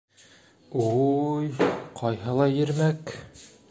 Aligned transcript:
Уй... 0.85 1.51
ҡайһылай 2.01 2.61
ирмәк! 2.67 3.19